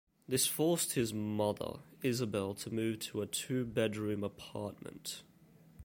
This 0.27 0.47
forced 0.47 0.93
his 0.93 1.13
mother, 1.13 1.81
Isabel 2.01 2.55
to 2.55 2.73
move 2.73 2.97
to 3.01 3.21
a 3.21 3.27
two-bedroom 3.27 4.23
apartment. 4.23 5.21